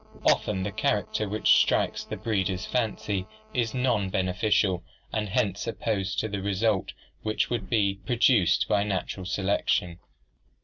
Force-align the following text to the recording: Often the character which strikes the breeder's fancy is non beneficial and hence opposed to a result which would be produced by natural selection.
Often 0.25 0.63
the 0.63 0.71
character 0.71 1.29
which 1.29 1.57
strikes 1.59 2.03
the 2.03 2.17
breeder's 2.17 2.65
fancy 2.65 3.27
is 3.53 3.75
non 3.75 4.09
beneficial 4.09 4.83
and 5.13 5.29
hence 5.29 5.67
opposed 5.67 6.17
to 6.21 6.35
a 6.35 6.41
result 6.41 6.93
which 7.21 7.51
would 7.51 7.69
be 7.69 7.99
produced 8.03 8.67
by 8.67 8.81
natural 8.81 9.27
selection. 9.27 9.99